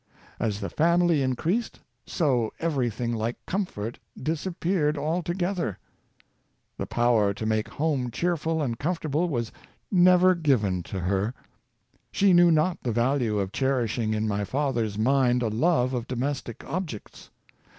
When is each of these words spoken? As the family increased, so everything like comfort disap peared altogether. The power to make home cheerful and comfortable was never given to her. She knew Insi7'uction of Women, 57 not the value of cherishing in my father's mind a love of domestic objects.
As 0.39 0.61
the 0.61 0.69
family 0.71 1.21
increased, 1.21 1.79
so 2.07 2.51
everything 2.59 3.13
like 3.13 3.35
comfort 3.45 3.99
disap 4.17 4.55
peared 4.59 4.97
altogether. 4.97 5.77
The 6.79 6.87
power 6.87 7.35
to 7.35 7.45
make 7.45 7.67
home 7.67 8.09
cheerful 8.09 8.63
and 8.63 8.79
comfortable 8.79 9.29
was 9.29 9.51
never 9.91 10.33
given 10.33 10.81
to 10.89 11.01
her. 11.01 11.35
She 12.11 12.33
knew 12.33 12.45
Insi7'uction 12.45 12.47
of 12.47 12.55
Women, 12.55 12.55
57 12.55 12.55
not 12.55 12.79
the 12.83 12.91
value 12.91 13.37
of 13.39 13.51
cherishing 13.51 14.13
in 14.15 14.27
my 14.27 14.43
father's 14.43 14.97
mind 14.97 15.43
a 15.43 15.49
love 15.49 15.93
of 15.93 16.07
domestic 16.07 16.63
objects. 16.65 17.29